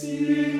Sine 0.00 0.59